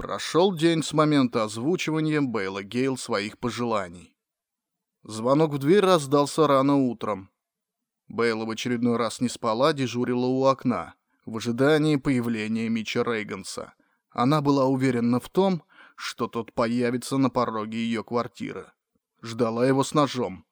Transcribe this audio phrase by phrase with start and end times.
[0.00, 4.16] Прошел день с момента озвучивания Бейла Гейл своих пожеланий.
[5.02, 7.28] Звонок в дверь раздался рано утром.
[8.08, 10.94] Бейла в очередной раз не спала, дежурила у окна,
[11.26, 13.74] в ожидании появления Мича Рейганса.
[14.08, 15.64] Она была уверена в том,
[15.96, 18.72] что тот появится на пороге ее квартиры.
[19.20, 20.46] Ждала его с ножом.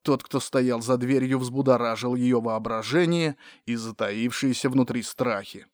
[0.00, 3.36] Тот, кто стоял за дверью, взбудоражил ее воображение
[3.66, 5.66] и затаившиеся внутри страхи.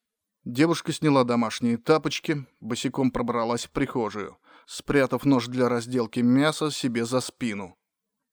[0.44, 7.20] Девушка сняла домашние тапочки, босиком пробралась в прихожую, спрятав нож для разделки мяса себе за
[7.20, 7.76] спину.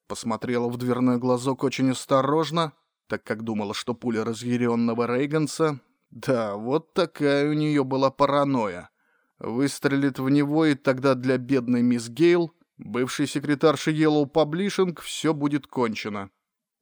[0.08, 2.74] Посмотрела в дверной глазок очень осторожно,
[3.08, 5.82] так как думала, что пуля разъяренного Рейганса...
[6.10, 8.90] Да, вот такая у нее была паранойя.
[9.38, 15.68] Выстрелит в него, и тогда для бедной мисс Гейл, бывшей секретарши Йеллоу Паблишинг, все будет
[15.68, 16.32] кончено.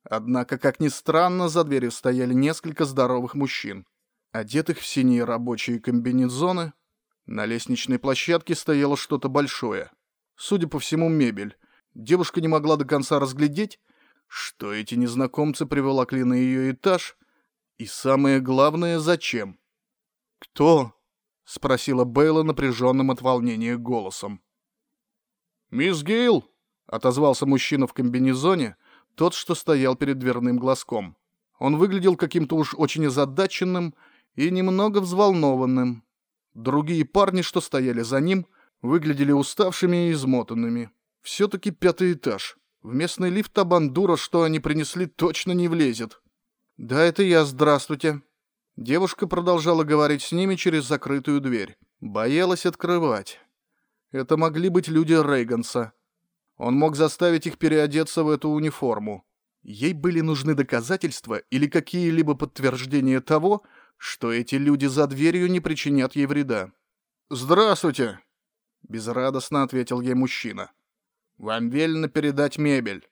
[0.09, 3.85] Однако, как ни странно, за дверью стояли несколько здоровых мужчин
[4.31, 6.73] одетых в синие рабочие комбинезоны.
[7.25, 9.91] На лестничной площадке стояло что-то большое.
[10.35, 11.57] Судя по всему, мебель.
[11.93, 13.79] Девушка не могла до конца разглядеть,
[14.27, 17.17] что эти незнакомцы приволокли на ее этаж,
[17.77, 19.59] и самое главное, зачем.
[20.39, 20.93] «Кто?»—
[21.43, 24.41] спросила Бейла напряженным от волнения голосом.
[25.71, 26.49] «Мисс Гейл!»—
[26.87, 28.77] отозвался мужчина в комбинезоне,
[29.15, 31.17] тот, что стоял перед дверным глазком.
[31.59, 33.95] Он выглядел каким-то уж очень озадаченным
[34.37, 36.03] и немного взволнованным.
[36.53, 38.45] Другие парни, что стояли за ним,
[38.81, 40.91] выглядели уставшими и измотанными.
[41.21, 42.57] Все-таки пятый этаж.
[42.81, 46.21] В местный лифт Абандура, что они принесли, точно не влезет.
[46.77, 48.21] «Да, это я, здравствуйте».
[48.77, 51.75] Девушка продолжала говорить с ними через закрытую дверь.
[51.99, 53.39] Боялась открывать.
[54.11, 55.93] Это могли быть люди Рейганса.
[56.57, 59.25] Он мог заставить их переодеться в эту униформу.
[59.63, 63.63] Ей были нужны доказательства или какие-либо подтверждения того,
[63.97, 66.71] что эти люди за дверью не причинят ей вреда.
[67.29, 68.19] «Здравствуйте!»—
[68.87, 70.71] безрадостно ответил ей мужчина.
[71.37, 73.07] «Вам велено передать мебель».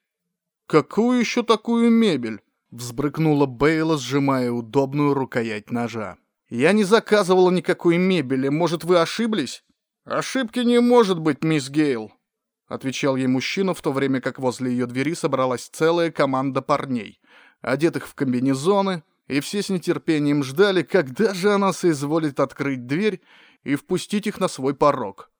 [0.67, 6.17] «Какую еще такую мебель?»— взбрыкнула Бейла, сжимая удобную рукоять ножа.
[6.49, 8.47] «Я не заказывала никакой мебели.
[8.47, 9.63] Может, вы ошиблись?»
[10.05, 12.11] «Ошибки не может быть, мисс Гейл»,—
[12.67, 17.19] отвечал ей мужчина, в то время как возле ее двери собралась целая команда парней,
[17.61, 23.21] одетых в комбинезоны, и все с нетерпением ждали, когда же она соизволит открыть дверь
[23.63, 25.31] и впустить их на свой порог.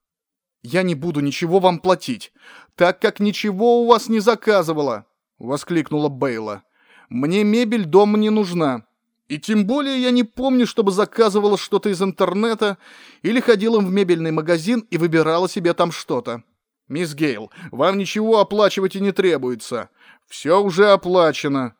[0.64, 2.34] «Я не буду ничего вам платить,
[2.76, 5.06] так как ничего у вас не заказывала!»—
[5.38, 6.64] воскликнула Бейла.
[7.10, 8.88] «Мне мебель дома не нужна.
[9.28, 12.78] И тем более я не помню, чтобы заказывала что-то из интернета
[13.22, 16.44] или ходила в мебельный магазин и выбирала себе там что-то.
[16.88, 19.90] Мисс Гейл, вам ничего оплачивать и не требуется.
[20.28, 21.76] Все уже оплачено.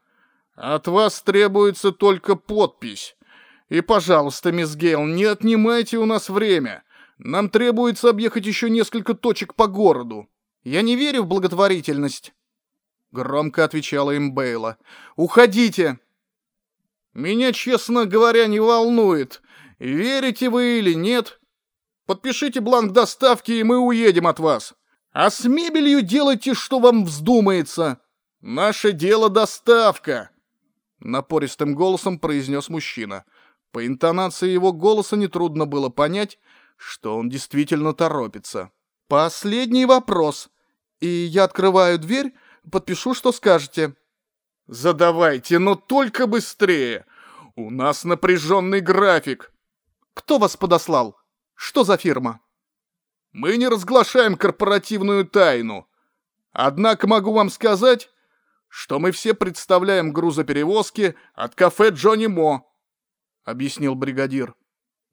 [0.56, 3.16] От вас требуется только подпись.
[3.68, 6.84] И, пожалуйста, мисс Гейл, не отнимайте у нас время.
[7.18, 10.30] Нам требуется объехать еще несколько точек по городу.
[10.64, 12.34] Я не верю в благотворительность.
[13.12, 14.78] Громко отвечала им Бейла.
[15.16, 16.00] Уходите.
[17.14, 19.42] Меня, честно говоря, не волнует,
[19.80, 21.40] верите вы или нет.
[22.06, 24.74] Подпишите бланк доставки, и мы уедем от вас.
[25.12, 28.00] А с мебелью делайте, что вам вздумается.
[28.42, 30.30] Наше дело доставка.
[31.06, 33.26] Напористым голосом произнес мужчина.
[33.72, 36.40] По интонации его голоса нетрудно было понять,
[36.78, 38.72] что он действительно торопится.
[39.08, 40.50] «Последний вопрос.
[41.00, 42.34] И я открываю дверь,
[42.72, 43.96] подпишу, что скажете».
[44.66, 47.06] «Задавайте, но только быстрее.
[47.56, 49.54] У нас напряженный график».
[50.16, 51.16] «Кто вас подослал?
[51.54, 52.40] Что за фирма?»
[53.32, 55.88] «Мы не разглашаем корпоративную тайну.
[56.52, 58.10] Однако могу вам сказать,
[58.76, 62.70] что мы все представляем грузоперевозки от кафе Джонни Мо»,—
[63.46, 64.54] объяснил бригадир.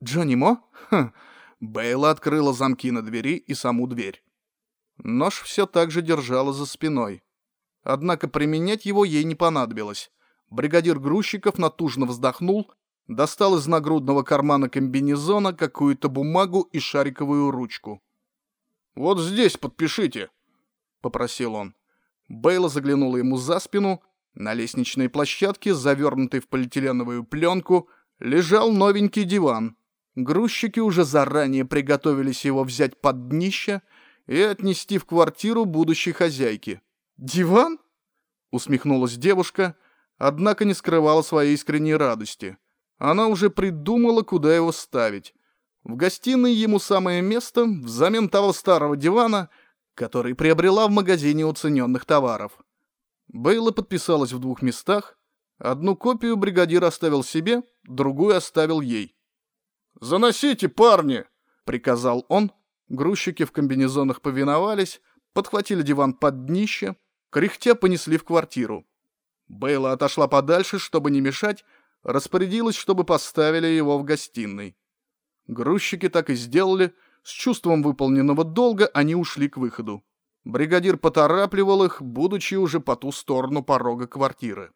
[0.03, 1.13] «Джонни Мо?» хм.
[1.61, 4.25] Бейла открыла замки на двери и саму дверь.
[4.97, 7.23] Нож все так же держала за спиной.
[7.85, 10.11] Однако применять его ей не понадобилось.
[10.51, 12.69] Бригадир грузчиков натужно вздохнул,
[13.07, 18.03] достал из нагрудного кармана комбинезона какую-то бумагу и шариковую ручку.
[18.97, 20.31] «Вот здесь подпишите»,—
[21.01, 21.77] попросил он.
[22.33, 24.03] Бейла заглянула ему за спину.
[24.35, 27.91] На лестничной площадке, завернутой в полиэтиленовую пленку,
[28.21, 29.77] лежал новенький диван.
[30.15, 33.83] Грузчики уже заранее приготовились его взять под днище
[34.27, 36.81] и отнести в квартиру будущей хозяйки.
[37.19, 37.79] «Диван?»—
[38.51, 39.77] усмехнулась девушка,
[40.17, 42.57] однако не скрывала своей искренней радости.
[42.97, 45.35] Она уже придумала, куда его ставить.
[45.85, 49.51] В гостиной ему самое место, взамен того старого дивана—
[49.95, 52.53] который приобрела в магазине уцененных товаров.
[53.29, 55.19] Бейла подписалась в двух местах.
[55.59, 59.17] Одну копию бригадир оставил себе, другую оставил ей.
[60.01, 61.25] «Заносите, парни!—
[61.65, 62.53] приказал он.
[62.89, 65.01] Грузчики в комбинезонах повиновались,
[65.33, 66.97] подхватили диван под днище,
[67.31, 68.85] кряхтя понесли в квартиру.
[69.49, 71.65] Бейла отошла подальше, чтобы не мешать,
[72.03, 74.77] распорядилась, чтобы поставили его в гостиной.
[75.47, 80.05] Грузчики так и сделали, с чувством выполненного долга они ушли к выходу.
[80.45, 84.73] Бригадир поторапливал их, будучи уже по ту сторону порога квартиры.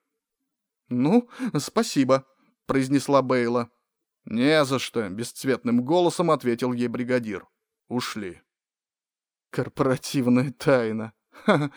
[0.89, 1.29] «Ну,
[1.59, 2.25] спасибо»,—
[2.67, 3.71] произнесла Бейла.
[4.25, 7.47] «Не за что»,— бесцветным голосом ответил ей бригадир.
[7.89, 8.43] «Ушли».
[9.51, 11.13] «Корпоративная тайна.
[11.31, 11.71] Ха -ха.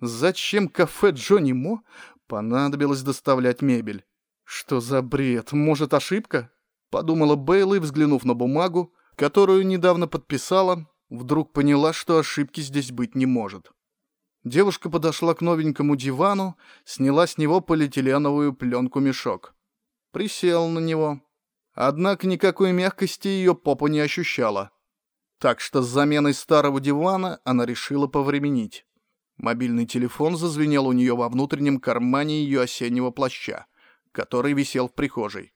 [0.00, 1.82] Зачем кафе Джонни Мо
[2.26, 4.04] понадобилось доставлять мебель?
[4.44, 5.52] Что за бред?
[5.52, 6.50] Может, ошибка?»
[6.90, 13.14] Подумала Бейла и, взглянув на бумагу, которую недавно подписала, вдруг поняла, что ошибки здесь быть
[13.14, 13.72] не может.
[14.44, 19.54] Девушка подошла к новенькому дивану, сняла с него полиэтиленовую пленку-мешок.
[20.12, 21.20] Присела на него,
[21.76, 24.70] Однако никакой мягкости ее попа не ощущала.
[25.38, 28.86] Так что с заменой старого дивана она решила повременить.
[29.36, 33.66] Мобильный телефон зазвенел у нее во внутреннем кармане ее осеннего плаща,
[34.12, 35.52] который висел в прихожей.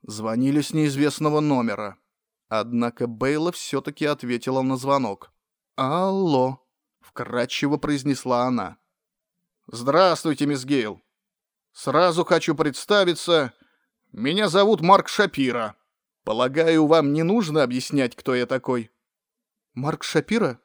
[0.00, 1.98] Звонили с неизвестного номера.
[2.48, 5.32] Однако Бейла все-таки ответила на звонок.
[5.76, 6.66] «Алло»,—
[7.00, 8.78] вкратчиво произнесла она.
[9.66, 11.02] «Здравствуйте, мисс Гейл.
[11.72, 13.52] Сразу хочу представиться.
[14.12, 15.76] Меня зовут Марк Шапира.
[16.24, 18.90] Полагаю, вам не нужно объяснять, кто я такой.
[19.74, 20.60] Марк Шапира?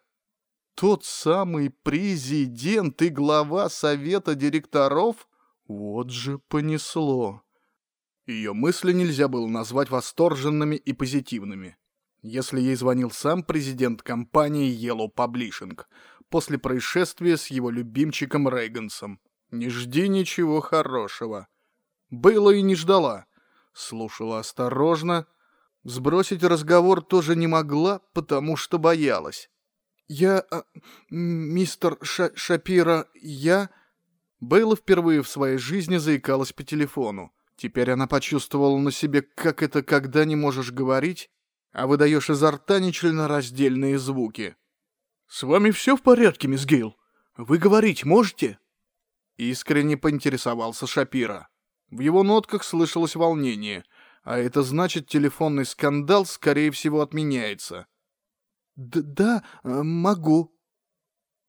[0.76, 5.28] Тот самый президент и глава совета директоров?
[5.68, 7.43] Вот же понесло.
[8.26, 11.78] Ее мысли нельзя было назвать восторженными и позитивными.
[12.22, 15.80] Если ей звонил сам президент компании Yellow Publishing
[16.30, 19.20] после происшествия с его любимчиком Рейгансом,
[19.52, 21.48] не жди ничего хорошего.
[22.10, 23.28] Было и не ждала
[23.74, 25.28] слушала осторожно.
[25.84, 29.50] Сбросить разговор тоже не могла, потому что боялась.
[30.08, 30.40] «Я...
[30.52, 30.64] А,
[31.10, 33.70] мистер Ша Шапира, я...»
[34.40, 37.34] Бейла впервые в своей жизни заикалась по телефону.
[37.64, 41.30] Теперь она почувствовала на себе, как это, когда не можешь говорить,
[41.72, 44.58] а выдаешь изо рта нечленораздельные звуки.
[45.28, 46.98] «С вами все в порядке, мисс Гейл?
[47.38, 48.60] Вы говорить можете?»
[49.38, 51.48] Искренне поинтересовался Шапира.
[51.90, 53.86] В его нотках слышалось волнение,
[54.24, 57.88] а это значит, телефонный скандал, скорее всего, отменяется.
[58.76, 60.54] Д «Да, э, могу».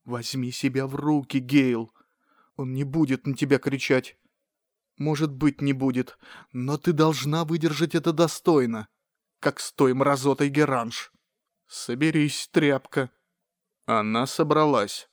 [0.05, 1.91] «Возьми себя в руки, Гейл.
[2.55, 4.17] Он не будет на тебя кричать.
[4.97, 6.19] Может быть, не будет,
[6.53, 8.89] но ты должна выдержать это достойно,
[9.41, 11.13] как с той мразотой Геранж.
[11.67, 13.11] Соберись, тряпка».
[13.87, 15.09] Она собралась.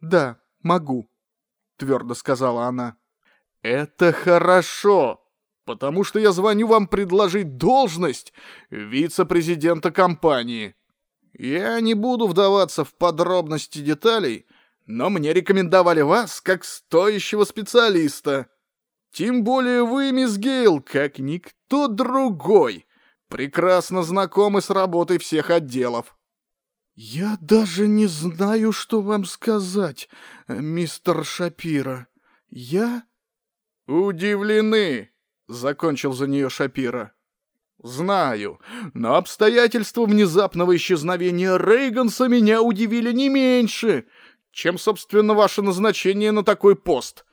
[0.00, 1.10] «Да, могу»,—
[1.76, 2.96] твердо сказала она.
[3.62, 5.26] «Это хорошо,
[5.64, 8.32] потому что я звоню вам предложить должность
[8.70, 10.76] вице-президента компании.
[11.32, 14.46] Я не буду вдаваться в подробности деталей,
[14.86, 18.48] но мне рекомендовали вас как стоящего специалиста.
[19.12, 22.86] Тем более вы, мисс Гейл, как никто другой,
[23.28, 26.16] прекрасно знакомы с работой всех отделов».
[26.94, 30.08] «Я даже не знаю, что вам сказать,
[30.48, 32.08] мистер Шапира.
[32.50, 33.04] Я
[33.88, 35.08] «Удивлены!»—
[35.48, 37.12] закончил за нее Шапира.
[37.82, 38.60] «Знаю,
[38.92, 44.04] но обстоятельства внезапного исчезновения Рейганса меня удивили не меньше,
[44.52, 47.24] чем, собственно, ваше назначение на такой пост.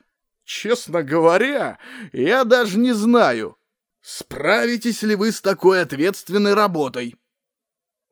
[0.46, 1.78] Честно говоря,
[2.12, 3.58] я даже не знаю,
[4.00, 7.16] справитесь ли вы с такой ответственной работой».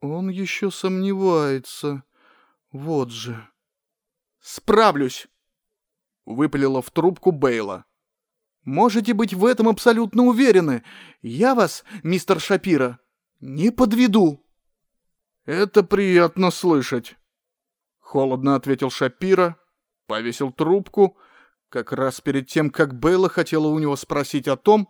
[0.00, 2.02] Он еще сомневается.
[2.72, 3.48] Вот же.
[4.40, 5.28] «Справлюсь!»—
[6.26, 7.86] выпалила в трубку Бейла.
[8.64, 10.82] Можете быть в этом абсолютно уверены.
[11.22, 12.98] Я вас, мистер Шапира,
[13.40, 14.44] не подведу.
[15.44, 17.16] Это приятно слышать.
[18.00, 19.56] Холодно ответил Шапира,
[20.06, 21.18] повесил трубку,
[21.74, 24.88] как раз перед тем, как Белла хотела у него спросить о том,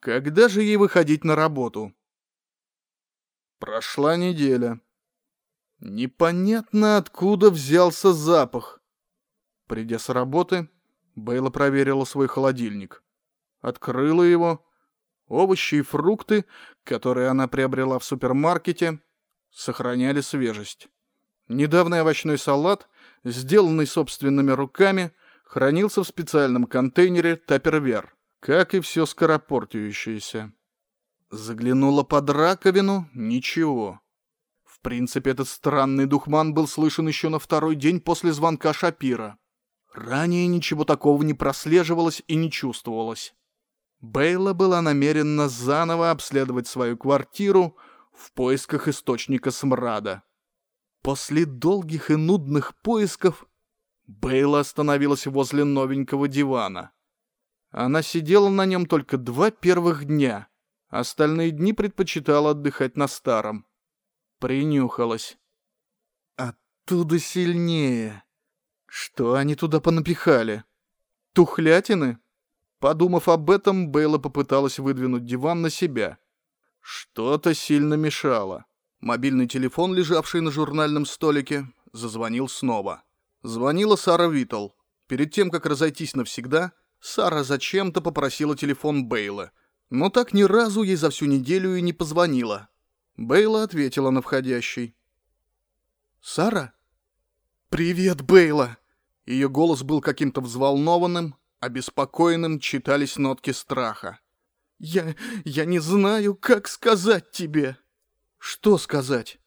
[0.00, 1.94] когда же ей выходить на работу.
[3.58, 4.78] Прошла неделя.
[5.80, 8.82] Непонятно, откуда взялся запах.
[9.66, 10.68] Придя с работы,
[11.14, 13.02] Бейла проверила свой холодильник
[13.62, 14.62] открыла его.
[15.28, 16.44] Овощи и фрукты,
[16.84, 19.00] которые она приобрела в супермаркете,
[19.50, 20.88] сохраняли свежесть.
[21.48, 22.88] Недавний овощной салат,
[23.24, 25.12] сделанный собственными руками,
[25.46, 30.52] хранился в специальном контейнере Тапервер, как и все скоропортящееся.
[31.30, 34.00] Заглянула под раковину— ничего.
[34.64, 39.38] В принципе, этот странный духман был слышен еще на второй день после звонка Шапира.
[39.92, 43.34] Ранее ничего такого не прослеживалось и не чувствовалось.
[44.00, 47.76] Бейла была намерена заново обследовать свою квартиру
[48.12, 50.22] в поисках источника смрада.
[51.02, 53.46] После долгих и нудных поисков
[54.06, 56.92] Бейла остановилась возле новенького дивана.
[57.70, 60.48] Она сидела на нем только два первых дня,
[60.88, 63.66] остальные дни предпочитала отдыхать на старом.
[64.38, 65.38] Принюхалась.
[66.36, 68.22] Оттуда сильнее.
[68.86, 70.64] Что они туда понапихали?
[71.32, 72.18] Тухлятины?
[72.78, 76.18] Подумав об этом, Бейла попыталась выдвинуть диван на себя.
[76.80, 78.66] Что-то сильно мешало.
[79.00, 83.02] Мобильный телефон, лежавший на журнальном столике, зазвонил снова.
[83.46, 84.70] Звонила Сара Витл.
[85.06, 89.52] Перед тем, как разойтись навсегда, Сара зачем-то попросила телефон Бейла,
[89.88, 92.68] но так ни разу ей за всю неделю и не позвонила.
[93.16, 94.96] Бейла ответила на входящий.
[96.20, 96.74] «Сара?»
[97.68, 98.78] «Привет, Бейла!»
[99.26, 104.18] Ее голос был каким-то взволнованным, обеспокоенным читались нотки страха.
[104.80, 105.14] «Я...
[105.44, 107.76] я не знаю, как сказать тебе!»
[108.38, 109.38] «Что сказать?»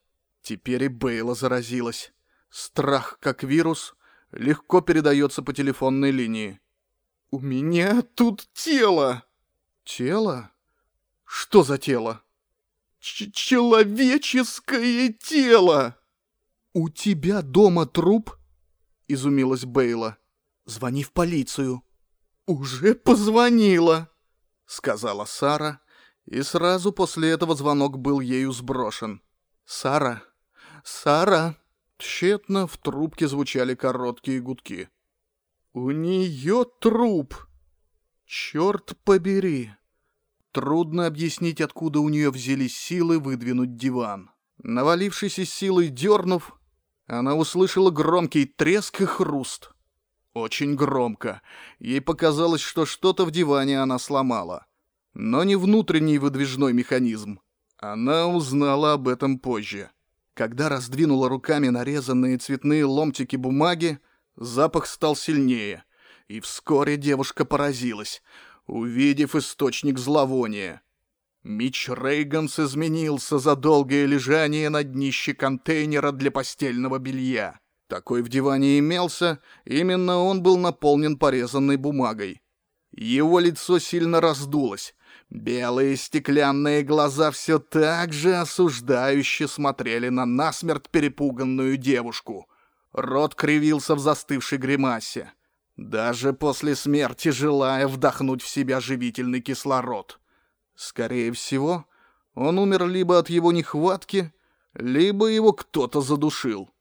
[0.42, 2.14] Теперь и Бейла заразилась.
[2.50, 3.96] Страх, как вирус,
[4.32, 6.60] легко передается по телефонной линии.
[7.32, 9.24] «У меня тут тело!»
[9.84, 10.52] «Тело?
[11.26, 12.24] Что за тело?»
[13.00, 15.98] «Человеческое тело!»
[16.74, 18.36] «У тебя дома труп?»—
[19.08, 20.18] изумилась Бейла.
[20.66, 21.84] «Звони в полицию».
[22.46, 24.10] «Уже позвонила»,—
[24.66, 25.82] сказала Сара,
[26.26, 29.22] и сразу после этого звонок был ею сброшен.
[29.66, 30.24] «Сара!
[30.84, 31.56] Сара!»
[32.00, 34.90] Тщетно в трубке звучали короткие гудки.
[35.74, 37.36] «У нее труп!
[38.26, 39.72] Черт побери!»
[40.54, 44.32] Трудно объяснить, откуда у нее взялись силы выдвинуть диван.
[44.60, 46.58] Навалившись силой дернув,
[47.06, 49.72] она услышала громкий треск и хруст.
[50.34, 51.42] Очень громко.
[51.80, 54.66] Ей показалось, что что-то в диване она сломала.
[55.14, 57.42] Но не внутренний выдвижной механизм.
[57.78, 59.92] Она узнала об этом позже.
[60.40, 64.00] Когда раздвинула руками нарезанные цветные ломтики бумаги,
[64.38, 65.84] запах стал сильнее.
[66.30, 68.24] И вскоре девушка поразилась,
[68.66, 70.82] увидев источник зловония.
[71.44, 77.60] Мич Рейганс изменился за долгое лежание на днище контейнера для постельного белья.
[77.88, 82.42] Такой в диване имелся, именно он был наполнен порезанной бумагой.
[82.92, 84.96] Его лицо сильно раздулось.
[85.30, 92.48] Белые стеклянные глаза все так же осуждающе смотрели на насмерть перепуганную девушку.
[92.94, 95.32] Рот кривился в застывшей гримасе.
[95.78, 100.20] Даже после смерти желая вдохнуть в себя живительный кислород.
[100.76, 101.86] Скорее всего,
[102.34, 104.34] он умер либо от его нехватки,
[104.74, 106.72] либо его кто-то задушил.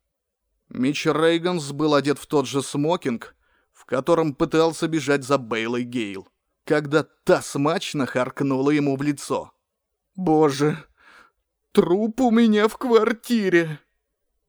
[0.70, 3.36] Мич Рейганс был одет в тот же смокинг,
[3.72, 6.28] в котором пытался бежать за Бейлой Гейл,
[6.68, 9.52] когда та смачно харкнула ему в лицо.
[10.16, 10.76] «Боже,
[11.72, 13.80] труп у меня в квартире!»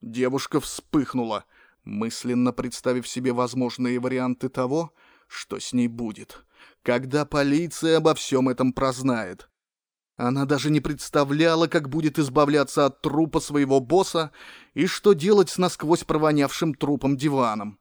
[0.02, 1.46] Девушка вспыхнула,
[1.86, 4.94] мысленно представив себе возможные варианты того,
[5.28, 6.46] что с ней будет,
[6.84, 9.50] когда полиция обо всем этом прознает.
[10.18, 14.34] Она даже не представляла, как будет избавляться от трупа своего босса
[14.74, 17.80] и что делать с насквозь провонявшим трупом диваном.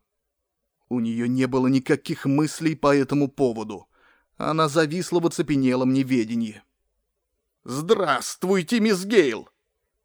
[0.88, 3.88] У нее не было никаких мыслей по этому поводу.
[4.38, 6.62] Она зависла в оцепенелом неведении.
[7.64, 9.49] «Здравствуйте, мисс Гейл!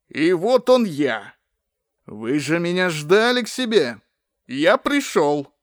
[0.09, 1.35] И вот он я!
[2.07, 4.01] Вы же меня ждали к себе!
[4.47, 5.53] Я пришел!»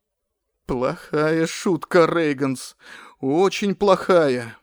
[0.66, 2.76] «Плохая шутка, Рейганс,
[3.18, 4.56] очень плохая!»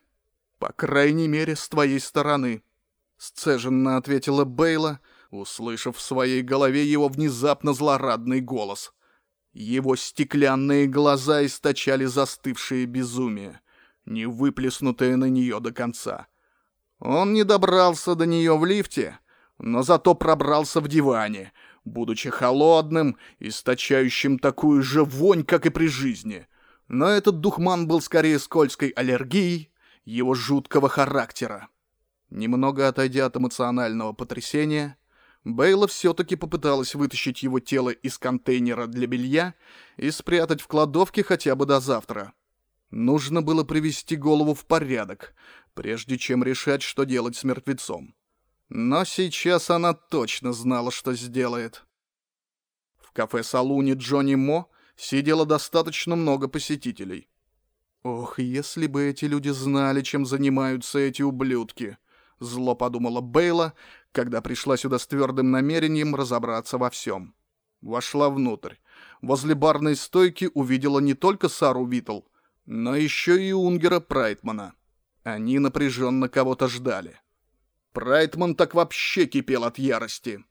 [0.58, 2.64] «По крайней мере, с твоей стороны»,—
[3.18, 8.94] сцеженно ответила Бейла, услышав в своей голове его внезапно злорадный голос.
[9.52, 13.60] Его стеклянные глаза источали застывшее безумие,
[14.08, 16.28] не выплеснутое на нее до конца.
[17.00, 19.20] Он не добрался до нее в лифте,
[19.60, 21.54] но зато пробрался в диване,
[21.86, 26.48] будучи холодным, источающим такую же вонь, как и при жизни.
[26.88, 29.72] Но этот духман был скорее скользкой аллергией,
[30.06, 31.68] его жуткого характера.
[32.30, 34.98] Немного отойдя от эмоционального потрясения,
[35.44, 39.54] Бейла все-таки попыталась вытащить его тело из контейнера для белья
[39.98, 42.34] и спрятать в кладовке хотя бы до завтра.
[42.90, 45.34] Нужно было привести голову в порядок,
[45.74, 48.16] прежде чем решать, что делать с мертвецом.
[48.70, 51.86] Но сейчас она точно знала, что сделает.
[52.98, 57.30] В кафе-салуне Джонни Мо сидело достаточно много посетителей.
[58.04, 61.98] «Ох, если бы эти люди знали, чем занимаются эти ублюдки!»
[62.40, 63.74] Зло подумала Бейла,
[64.12, 67.36] когда пришла сюда с твердым намерением разобраться во всем.
[67.82, 68.76] Вошла внутрь.
[69.22, 72.22] Возле барной стойки увидела не только Сару Витл,
[72.68, 74.74] но еще и Унгера Прайтмана.
[75.24, 77.20] Они напряженно кого-то ждали.
[77.94, 80.46] Прайтман так вообще кипел от ярости.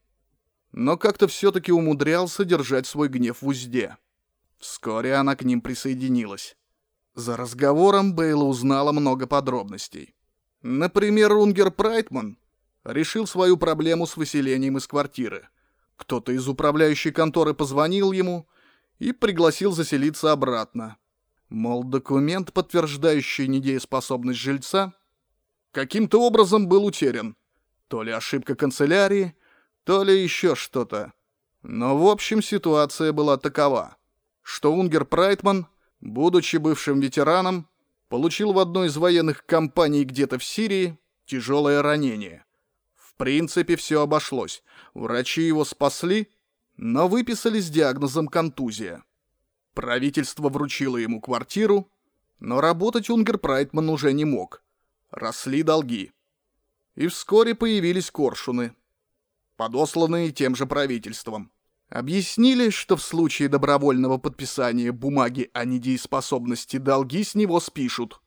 [0.72, 3.96] Но как-то все-таки умудрялся держать свой гнев в узде.
[4.58, 6.56] Вскоре она к ним присоединилась.
[7.14, 10.14] За разговором Бейла узнала много подробностей.
[10.62, 12.38] Например, Унгер Прайтман
[12.84, 15.48] решил свою проблему с выселением из квартиры.
[15.96, 18.48] Кто-то из управляющей конторы позвонил ему
[18.98, 20.96] и пригласил заселиться обратно.
[21.48, 24.92] Мол, документ, подтверждающий недееспособность жильца,
[25.72, 27.36] каким-то образом был утерян.
[27.88, 29.36] То ли ошибка канцелярии,
[29.84, 31.12] то ли еще что-то.
[31.62, 33.96] Но в общем ситуация была такова,
[34.42, 35.68] что Унгер Прайтман,
[36.00, 37.68] будучи бывшим ветераном,
[38.08, 42.44] получил в одной из военных компаний где-то в Сирии тяжелое ранение.
[42.94, 44.62] В принципе, все обошлось.
[44.94, 46.28] Врачи его спасли,
[46.76, 49.04] но выписали с диагнозом контузия.
[49.76, 51.92] Правительство вручило ему квартиру,
[52.40, 54.62] но работать Унгер Прайтман уже не мог.
[55.10, 56.12] Росли долги.
[56.94, 58.74] И вскоре появились коршуны,
[59.58, 61.52] подосланные тем же правительством.
[61.90, 68.22] Объяснили, что в случае добровольного подписания бумаги о недееспособности долги с него спишут.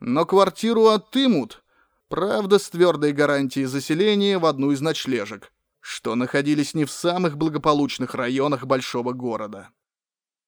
[0.00, 1.64] Но квартиру отымут,
[2.08, 8.14] правда, с твердой гарантией заселения в одну из ночлежек, что находились не в самых благополучных
[8.14, 9.70] районах большого города.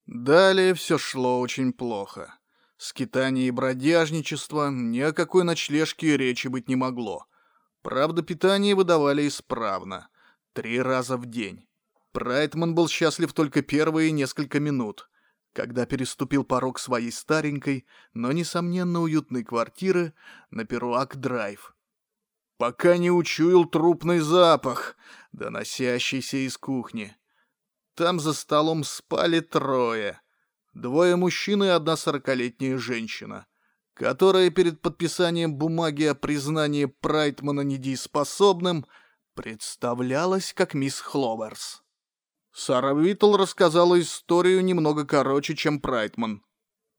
[0.05, 2.37] Далее все шло очень плохо.
[2.77, 7.25] Скитание и бродяжничество, ни о какой ночлежке речи быть не могло.
[7.81, 10.09] Правда, питание выдавали исправно,
[10.53, 11.67] три раза в день.
[12.11, 15.09] Прайтман был счастлив только первые несколько минут,
[15.53, 20.13] когда переступил порог своей старенькой, но, несомненно, уютной квартиры
[20.51, 21.75] на Перуак-драйв.
[22.57, 24.95] Пока не учуял трупный запах,
[25.31, 27.15] доносящийся из кухни.
[27.95, 30.19] Там за столом спали трое.
[30.73, 33.45] Двое мужчин и одна сорокалетняя женщина,
[33.93, 38.87] которая перед подписанием бумаги о признании Прайтмана недееспособным
[39.35, 41.83] представлялась как мисс Хловерс.
[42.51, 46.43] Сара Витл рассказала историю немного короче, чем Прайтман.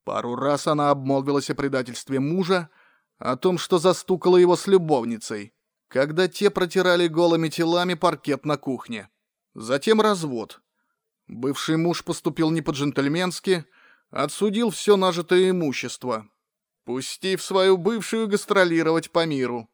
[0.05, 2.69] Пару раз она обмолвилась о предательстве мужа,
[3.17, 5.53] о том, что застукала его с любовницей,
[5.89, 9.09] когда те протирали голыми телами паркет на кухне.
[9.53, 10.61] Затем развод.
[11.27, 13.65] Бывший муж поступил не по-джентльменски,
[14.11, 16.27] отсудил все нажитое имущество,
[16.83, 19.69] пустив свою бывшую гастролировать по миру.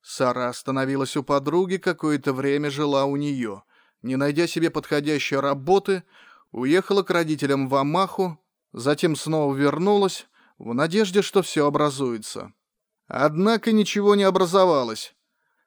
[0.00, 3.62] Сара остановилась у подруги, какое-то время жила у нее.
[4.02, 6.04] Не найдя себе подходящей работы,
[6.52, 8.38] уехала к родителям в Амаху,
[8.72, 10.28] затем снова вернулась,
[10.58, 12.52] в надежде, что все образуется.
[13.08, 15.14] Однако ничего не образовалось.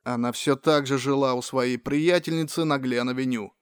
[0.03, 3.53] Она все так же жила у своей приятельницы на Глен-авеню.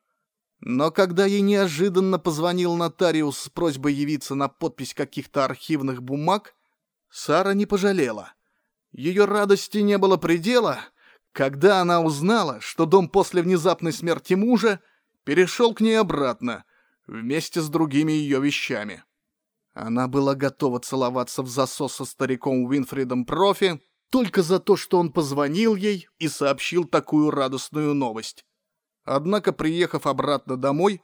[0.60, 6.56] Но когда ей неожиданно позвонил нотариус с просьбой явиться на подпись каких-то архивных бумаг,
[7.10, 8.34] Сара не пожалела.
[8.91, 10.80] Ее радости не было предела,
[11.32, 14.82] когда она узнала, что дом после внезапной смерти мужа
[15.24, 16.65] перешел к ней обратно,
[17.06, 19.04] вместе с другими ее вещами.
[19.74, 25.12] Она была готова целоваться в засос со стариком Уинфридом Профи только за то, что он
[25.12, 28.46] позвонил ей и сообщил такую радостную новость.
[29.08, 31.02] Однако, приехав обратно домой,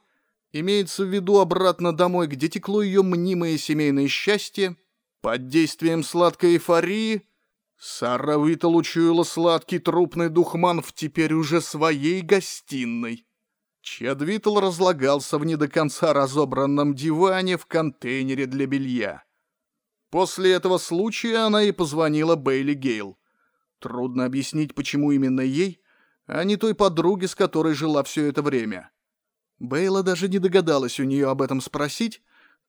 [0.52, 4.76] имеется в виду обратно домой, где текло ее мнимое семейное счастье,
[5.22, 7.26] под действием сладкой эйфории,
[7.78, 13.26] Сара Витал учуяла сладкий трупный духман в теперь уже своей гостиной.
[13.80, 19.24] Чед Витал разлагался в не до конца разобранном диване в контейнере для белья.
[20.10, 23.18] После этого случая она и позвонила Бейли Гейл.
[23.78, 25.80] Трудно объяснить, почему именно ей,
[26.26, 28.90] а не той подруге, с которой жила все это время.
[29.58, 32.22] Бейла даже не догадалась у нее об этом спросить,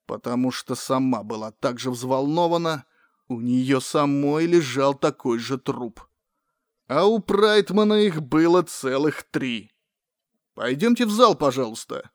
[0.05, 2.85] потому что сама была так же взволнована,
[3.27, 6.01] у нее самой лежал такой же труп.
[6.87, 9.71] А у Прайтмана их было целых три.
[10.53, 12.11] «Пойдемте в зал, пожалуйста».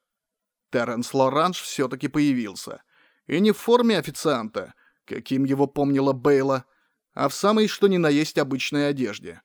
[0.70, 2.84] Терренс Лоранж все-таки появился.
[3.26, 4.74] И не в форме официанта,
[5.04, 6.64] каким его помнила Бейла,
[7.12, 9.42] а в самой что ни на есть обычной одежде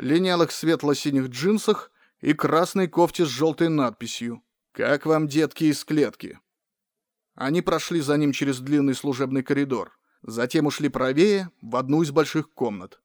[0.00, 6.38] линялых светло-синих джинсах и красной кофте с желтой надписью «Как вам, детки, из клетки?».
[7.34, 9.92] Они прошли за ним через длинный служебный коридор.
[10.22, 13.00] Затем ушли правее, в одну из больших комнат.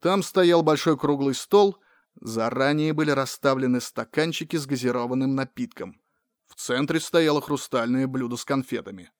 [0.00, 1.78] Там стоял большой круглый стол,
[2.20, 6.00] заранее были расставлены стаканчики с газированным напитком.
[6.46, 9.10] В центре стояло хрустальное блюдо с конфетами.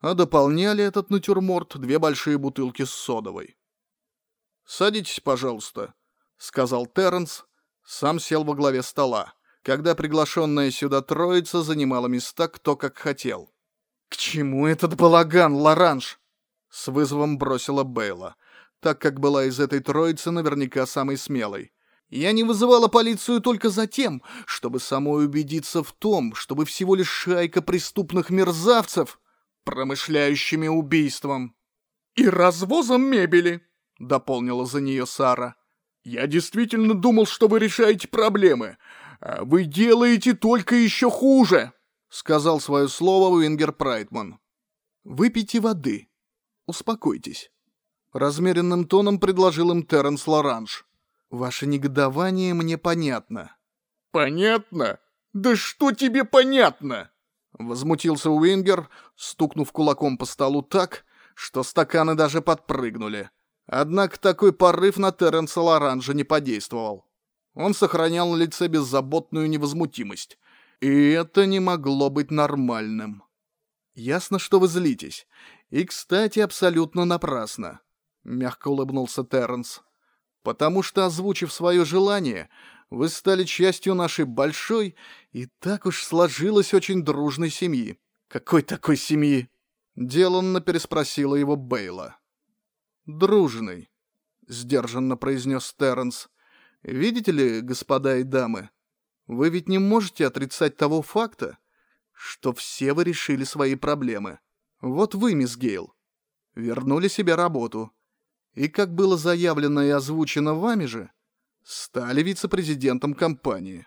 [0.00, 3.56] А дополняли этот натюрморт две большие бутылки с содовой.
[4.64, 5.94] «Садитесь, пожалуйста»,
[6.42, 7.44] сказал Терренс,
[7.84, 13.54] сам сел во главе стола, когда приглашенная сюда троица занимала места кто как хотел.
[14.08, 16.18] «К чему этот балаган, Лоранж?»
[16.68, 18.34] С вызовом бросила Бейла,
[18.80, 21.72] так как была из этой троицы наверняка самой смелой.
[22.08, 27.08] Я не вызывала полицию только за тем, чтобы самой убедиться в том, чтобы всего лишь
[27.08, 29.20] шайка преступных мерзавцев,
[29.64, 31.54] промышляющими убийством.
[32.16, 33.64] «И развозом мебели»,—
[34.00, 35.54] дополнила за нее Сара.
[36.04, 38.76] «Я действительно думал, что вы решаете проблемы.
[39.20, 41.72] А вы делаете только еще хуже»,—
[42.08, 44.40] сказал свое слово Уингер Прайтман.
[45.04, 46.08] «Выпейте воды.
[46.66, 47.50] Успокойтесь».
[48.12, 50.86] Размеренным тоном предложил им Терренс Лоранж.
[51.30, 53.56] «Ваше негодование мне понятно».
[54.10, 54.98] «Понятно?
[55.32, 57.10] Да что тебе понятно?»
[57.52, 63.30] Возмутился Уингер, стукнув кулаком по столу так, что стаканы даже подпрыгнули.
[63.66, 67.06] Однако такой порыв на Терренса Лоранжа не подействовал.
[67.54, 70.38] Он сохранял на лице беззаботную невозмутимость.
[70.80, 73.22] И это не могло быть нормальным.
[73.94, 75.26] «Ясно, что вы злитесь.
[75.70, 77.80] И, кстати, абсолютно напрасно.—
[78.24, 79.80] мягко улыбнулся Терренс.
[80.42, 82.48] «Потому что, озвучив свое желание,
[82.90, 84.94] вы стали частью нашей большой
[85.32, 87.98] и так уж сложилась очень дружной семьи».
[88.28, 89.48] «Какой такой семьи?»—
[89.96, 92.16] деланно переспросила его Бейла.
[93.06, 93.90] «Дружный»,—
[94.48, 96.28] сдержанно произнес Терренс.
[96.82, 98.70] «Видите ли, господа и дамы,
[99.26, 101.58] вы ведь не можете отрицать того факта,
[102.12, 104.38] что все вы решили свои проблемы.
[104.80, 105.94] Вот вы, мисс Гейл,
[106.54, 107.92] вернули себе работу»
[108.54, 111.10] и, как было заявлено и озвучено вами же,
[111.62, 113.86] стали вице-президентом компании.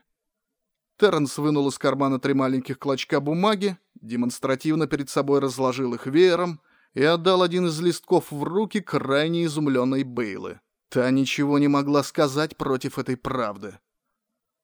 [0.98, 6.62] Терренс вынул из кармана три маленьких клочка бумаги, демонстративно перед собой разложил их веером
[6.96, 10.60] и отдал один из листков в руки крайне изумленной Бейлы.
[10.90, 13.80] Та ничего не могла сказать против этой правды.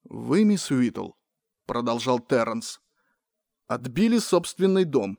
[0.02, 1.12] «Вы, мисс Уитл»,—
[1.66, 2.80] продолжал Терренс,—
[3.68, 5.18] «отбили собственный дом.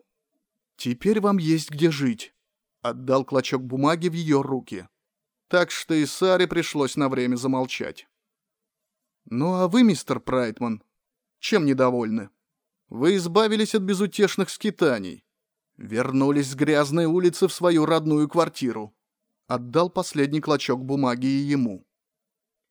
[0.76, 2.34] Теперь вам есть где жить
[2.84, 4.88] отдал клочок бумаги в ее руки.
[5.48, 8.08] Так что и Саре пришлось на время замолчать.
[9.26, 10.84] «Ну а вы, мистер Прайтман,
[11.40, 12.30] чем недовольны?
[12.90, 15.23] Вы избавились от безутешных скитаний,
[15.78, 18.96] вернулись с грязной улицы в свою родную квартиру».
[19.48, 21.86] Отдал последний клочок бумаги и ему.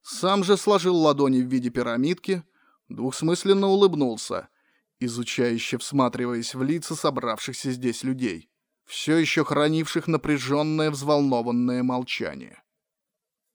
[0.02, 2.42] Сам же сложил ладони в виде пирамидки,
[2.88, 4.48] двухсмысленно улыбнулся,
[4.98, 8.52] изучающе всматриваясь в лица собравшихся здесь людей
[8.84, 12.62] все еще хранивших напряженное взволнованное молчание.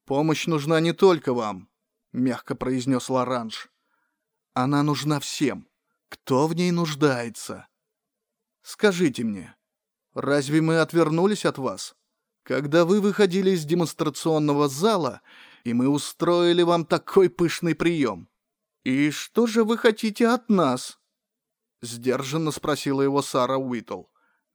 [0.05, 1.69] «Помощь нужна не только вам»,—
[2.11, 3.69] мягко произнес Лоранж.
[4.53, 5.67] «Она нужна всем,
[6.09, 7.66] кто в ней нуждается.
[8.67, 9.55] Скажите мне,
[10.13, 11.95] разве мы отвернулись от вас,
[12.43, 15.21] когда вы выходили из демонстрационного зала,
[15.63, 18.27] и мы устроили вам такой пышный прием?
[18.83, 20.99] И что же вы хотите от нас?»
[21.81, 24.03] Сдержанно спросила его Сара Уитл.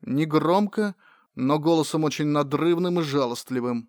[0.03, 0.94] Негромко,
[1.35, 3.88] но голосом очень надрывным и жалостливым.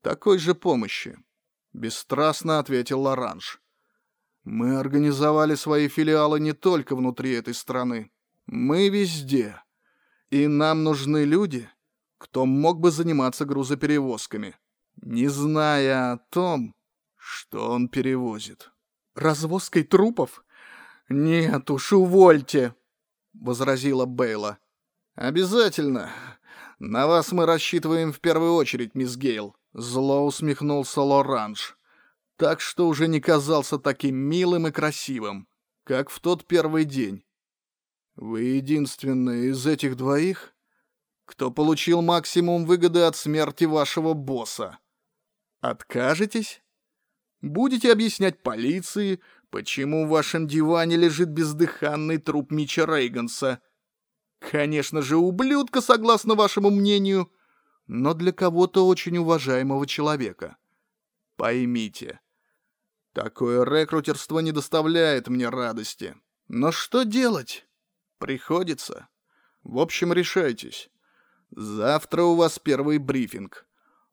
[0.00, 1.16] «Такой же помощи»,—
[1.72, 3.62] бесстрастно ответил Лоранж.
[4.42, 8.10] «Мы организовали свои филиалы не только внутри этой страны.
[8.46, 9.62] Мы везде.
[10.30, 11.68] И нам нужны люди,
[12.18, 14.56] кто мог бы заниматься грузоперевозками,
[14.96, 16.74] не зная о том,
[17.16, 18.70] что он перевозит».
[19.14, 20.44] «Развозкой трупов?
[21.08, 22.74] Нет уж, увольте!»—
[23.32, 24.58] возразила Бейла.
[25.14, 26.10] «Обязательно.
[26.80, 31.76] На вас мы рассчитываем в первую очередь, мисс Гейл»,— зло усмехнулся Лоранж.
[32.36, 35.46] Так что уже не казался таким милым и красивым,
[35.84, 37.24] как в тот первый день.
[38.16, 40.54] «Вы единственная из этих двоих,
[41.24, 44.78] кто получил максимум выгоды от смерти вашего босса.
[45.60, 46.62] Откажетесь?
[47.40, 53.60] Будете объяснять полиции, почему в вашем диване лежит бездыханный труп Мича Рейганса—
[54.50, 57.32] Конечно же, ублюдка, согласно вашему мнению,
[57.86, 60.56] но для кого-то очень уважаемого человека.
[61.36, 62.20] Поймите,
[63.12, 66.14] такое рекрутерство не доставляет мне радости.
[66.48, 67.66] Но что делать?
[68.24, 69.08] Приходится.
[69.64, 70.88] В общем, решайтесь.
[71.50, 73.66] Завтра у вас первый брифинг.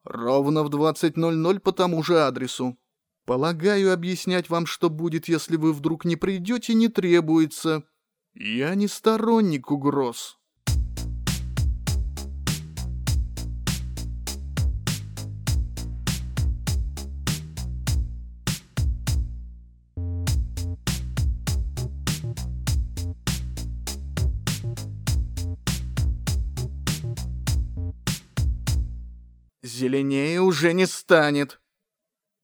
[0.04, 2.76] Ровно в 20.00 по тому же адресу.
[3.24, 7.84] Полагаю, объяснять вам, что будет, если вы вдруг не придете, не требуется.
[8.34, 10.38] Я не сторонник угроз.
[29.62, 31.60] Зеленее уже не станет.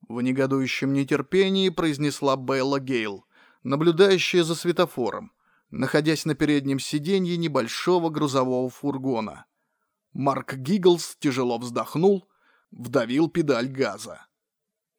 [0.07, 3.25] В негодующем нетерпении произнесла Белла Гейл,
[3.63, 5.31] наблюдающая за светофором
[5.71, 9.45] находясь на переднем сиденье небольшого грузового фургона.
[10.13, 12.27] Марк Гигглс тяжело вздохнул,
[12.71, 14.25] вдавил педаль газа.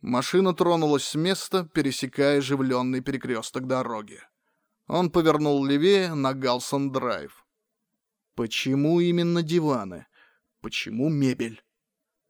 [0.00, 4.20] Машина тронулась с места, пересекая оживленный перекресток дороги.
[4.86, 7.44] Он повернул левее на Галсон-драйв.
[8.34, 10.06] Почему именно диваны?
[10.62, 11.62] Почему мебель?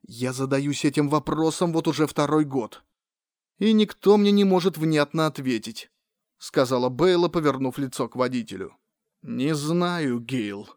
[0.02, 2.82] Я задаюсь этим вопросом вот уже второй год.
[3.58, 5.90] И никто мне не может внятно ответить,
[6.38, 8.76] сказала Бейла, повернув лицо к водителю.
[9.22, 10.68] Не знаю, Гейл.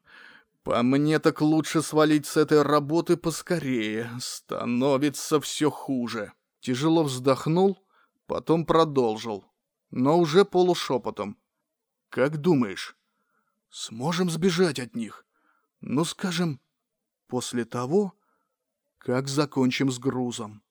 [0.64, 4.12] По мне так лучше свалить с этой работы поскорее.
[4.20, 6.34] Становится все хуже.
[6.60, 7.86] Тяжело вздохнул,
[8.26, 9.46] потом продолжил,
[9.92, 11.38] но уже полушепотом.
[12.10, 12.98] Как думаешь,
[13.70, 15.26] сможем сбежать от них?
[15.82, 16.62] Ну, скажем,
[17.28, 18.14] после того,
[19.04, 20.64] как закончим с грузом.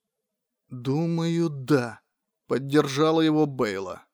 [0.69, 2.01] Думаю, да.
[2.47, 4.05] Поддержала его Бейла.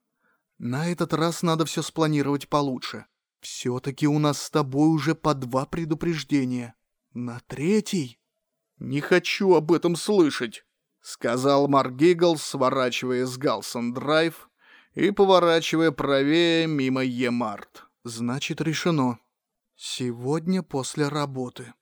[0.58, 3.05] На этот раз надо все спланировать получше.
[3.39, 6.75] Все-таки у нас с тобой уже по два предупреждения.
[7.13, 8.19] На третий?
[8.77, 10.65] Не хочу об этом слышать,
[11.01, 14.49] сказал Марк Гигл, сворачивая с Галсон-драйв
[14.95, 17.86] и поворачивая правее мимо Емарт.
[18.03, 19.19] Значит, решено.
[19.75, 21.73] Сегодня после работы.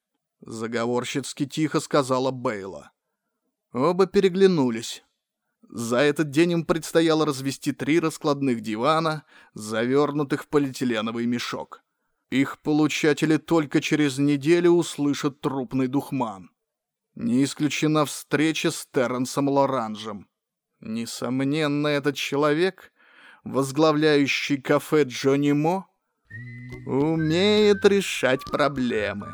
[0.42, 2.92] Заговорщицки тихо сказала Бейла.
[3.74, 5.04] Оба переглянулись.
[5.70, 9.24] За этот день им предстояло развести три раскладных дивана,
[9.54, 11.84] завернутых в полиэтиленовый мешок.
[12.30, 16.52] Их получатели только через неделю услышат трупный духман.
[17.16, 20.28] Не исключена встреча с Терренсом Лоранжем.
[20.80, 22.94] Несомненно, этот человек,
[23.44, 25.88] возглавляющий кафе Джонни Мо,
[26.86, 29.34] умеет решать проблемы.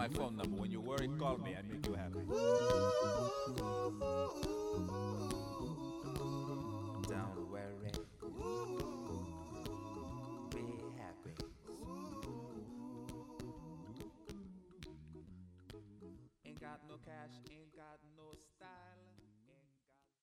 [0.00, 0.56] My phone number.
[0.56, 1.54] When you're worried, call me.
[1.54, 1.79] I make